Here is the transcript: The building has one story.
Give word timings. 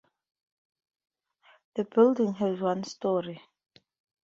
The 1.75 1.83
building 1.83 2.33
has 2.33 2.59
one 2.59 2.83
story. 2.85 3.39